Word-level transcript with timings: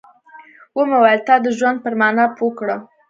ومې 0.77 0.97
ويل 1.01 1.21
تا 1.27 1.35
د 1.41 1.47
ژوند 1.57 1.77
پر 1.83 1.93
مانا 1.99 2.25
پوه 2.37 2.53
کړم. 2.59 2.79